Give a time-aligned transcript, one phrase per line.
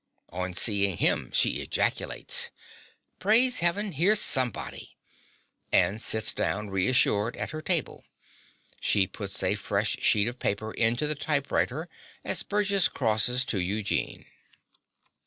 [0.31, 2.49] On seeing him, she ejaculates)
[3.19, 4.97] Praise heaven, here's somebody!
[5.71, 8.03] (and sits down, reassured, at her table.
[8.79, 11.87] She puts a fresh sheet of paper into the typewriter
[12.23, 14.25] as Burgess crosses to Eugene.)